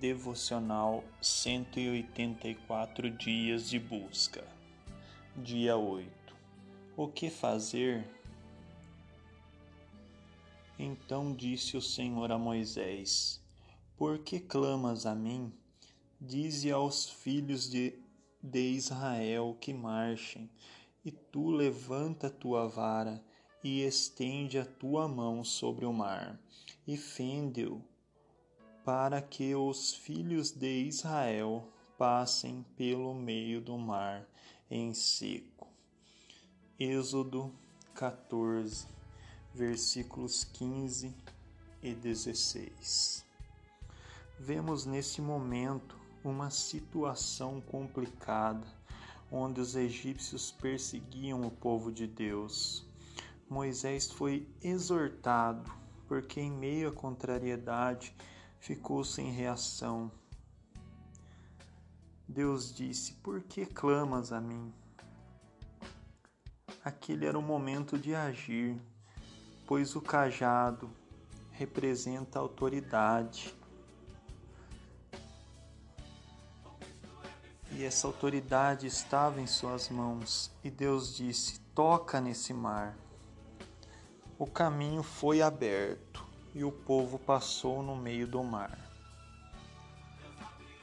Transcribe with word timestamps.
Devocional 0.00 1.04
184 1.22 3.10
Dias 3.10 3.70
de 3.70 3.78
Busca. 3.78 4.44
Dia 5.36 5.76
8. 5.76 6.10
O 6.96 7.06
que 7.06 7.30
fazer? 7.30 8.04
Então 10.76 11.32
disse 11.32 11.76
o 11.76 11.80
Senhor 11.80 12.32
a 12.32 12.38
Moisés: 12.38 13.40
Por 13.96 14.18
que 14.18 14.40
clamas 14.40 15.06
a 15.06 15.14
mim? 15.14 15.52
Dize 16.20 16.72
aos 16.72 17.08
filhos 17.08 17.70
de, 17.70 17.96
de 18.42 18.72
Israel 18.72 19.56
que 19.60 19.72
marchem, 19.72 20.50
e 21.04 21.12
tu 21.12 21.50
levanta 21.50 22.28
tua 22.28 22.66
vara 22.66 23.24
e 23.62 23.82
estende 23.82 24.58
a 24.58 24.66
tua 24.66 25.06
mão 25.06 25.44
sobre 25.44 25.86
o 25.86 25.92
mar, 25.92 26.38
e 26.84 26.96
fende-o 26.96 27.80
para 28.84 29.22
que 29.22 29.54
os 29.54 29.94
filhos 29.94 30.50
de 30.50 30.82
Israel 30.82 31.66
passem 31.96 32.66
pelo 32.76 33.14
meio 33.14 33.60
do 33.60 33.78
mar 33.78 34.28
em 34.70 34.92
seco. 34.92 35.66
Êxodo 36.78 37.50
14, 37.94 38.86
versículos 39.54 40.44
15 40.44 41.14
e 41.82 41.94
16. 41.94 43.24
Vemos 44.38 44.84
nesse 44.84 45.22
momento 45.22 45.98
uma 46.22 46.50
situação 46.50 47.62
complicada 47.62 48.66
onde 49.30 49.60
os 49.60 49.74
egípcios 49.74 50.50
perseguiam 50.50 51.46
o 51.46 51.50
povo 51.50 51.90
de 51.90 52.06
Deus. 52.06 52.86
Moisés 53.48 54.10
foi 54.10 54.46
exortado 54.62 55.72
porque, 56.06 56.40
em 56.40 56.50
meio 56.50 56.90
à 56.90 56.92
contrariedade, 56.92 58.14
ficou 58.64 59.04
sem 59.04 59.30
reação. 59.30 60.10
Deus 62.26 62.74
disse: 62.74 63.12
Por 63.12 63.42
que 63.42 63.66
clamas 63.66 64.32
a 64.32 64.40
mim? 64.40 64.72
Aquele 66.82 67.26
era 67.26 67.38
o 67.38 67.42
momento 67.42 67.98
de 67.98 68.14
agir, 68.14 68.80
pois 69.66 69.94
o 69.94 70.00
cajado 70.00 70.90
representa 71.50 72.38
a 72.38 72.42
autoridade. 72.42 73.54
E 77.70 77.84
essa 77.84 78.06
autoridade 78.06 78.86
estava 78.86 79.42
em 79.42 79.46
suas 79.46 79.90
mãos, 79.90 80.50
e 80.64 80.70
Deus 80.70 81.14
disse: 81.14 81.60
Toca 81.74 82.18
nesse 82.18 82.54
mar. 82.54 82.96
O 84.38 84.46
caminho 84.46 85.02
foi 85.02 85.42
aberto 85.42 86.13
e 86.54 86.62
o 86.62 86.70
povo 86.70 87.18
passou 87.18 87.82
no 87.82 87.96
meio 87.96 88.26
do 88.26 88.42
mar. 88.44 88.78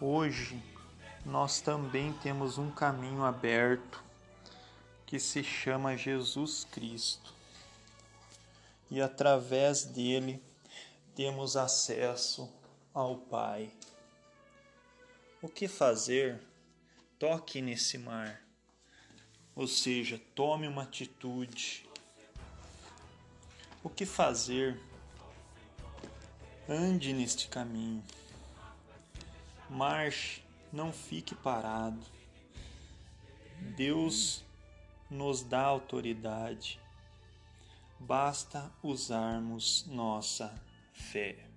Hoje, 0.00 0.62
nós 1.26 1.60
também 1.60 2.12
temos 2.14 2.56
um 2.56 2.70
caminho 2.70 3.24
aberto 3.24 4.02
que 5.04 5.18
se 5.18 5.44
chama 5.44 5.96
Jesus 5.96 6.64
Cristo. 6.64 7.34
E 8.90 9.02
através 9.02 9.84
dele 9.84 10.42
temos 11.14 11.56
acesso 11.56 12.50
ao 12.94 13.16
Pai. 13.16 13.70
O 15.42 15.48
que 15.48 15.68
fazer? 15.68 16.40
Toque 17.18 17.60
nesse 17.60 17.98
mar. 17.98 18.42
Ou 19.54 19.66
seja, 19.66 20.20
tome 20.34 20.66
uma 20.66 20.84
atitude. 20.84 21.86
O 23.82 23.90
que 23.90 24.06
fazer? 24.06 24.80
Ande 26.70 27.14
neste 27.14 27.48
caminho. 27.48 28.04
Marche, 29.70 30.42
não 30.70 30.92
fique 30.92 31.34
parado. 31.34 32.04
Deus 33.74 34.44
nos 35.10 35.42
dá 35.42 35.62
autoridade. 35.62 36.78
Basta 37.98 38.70
usarmos 38.82 39.86
nossa 39.86 40.54
fé. 40.92 41.47